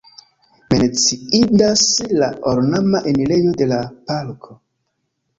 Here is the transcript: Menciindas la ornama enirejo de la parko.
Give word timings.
Menciindas 0.73 1.83
la 2.21 2.29
ornama 2.51 3.01
enirejo 3.11 3.53
de 3.61 3.67
la 3.73 3.83
parko. 4.09 4.57